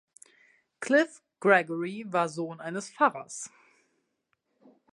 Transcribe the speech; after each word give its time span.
Clive 0.79 1.21
Gregory 1.39 2.05
war 2.07 2.27
Sohn 2.27 2.59
eines 2.59 2.89
Pfarrers. 2.89 3.51